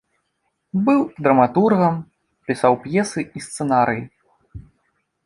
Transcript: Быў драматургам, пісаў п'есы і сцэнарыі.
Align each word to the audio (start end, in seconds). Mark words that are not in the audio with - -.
Быў 0.85 1.01
драматургам, 1.27 1.99
пісаў 2.53 2.73
п'есы 2.87 3.21
і 3.41 3.45
сцэнарыі. 3.49 4.03